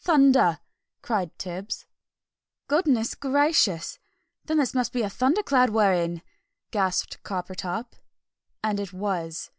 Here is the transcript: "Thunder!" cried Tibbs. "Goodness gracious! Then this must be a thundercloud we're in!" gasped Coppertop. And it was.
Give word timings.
"Thunder!" 0.00 0.58
cried 1.00 1.38
Tibbs. 1.38 1.86
"Goodness 2.66 3.14
gracious! 3.14 4.00
Then 4.46 4.56
this 4.58 4.74
must 4.74 4.92
be 4.92 5.02
a 5.02 5.08
thundercloud 5.08 5.70
we're 5.70 5.92
in!" 5.92 6.22
gasped 6.72 7.22
Coppertop. 7.22 7.94
And 8.64 8.80
it 8.80 8.92
was. 8.92 9.52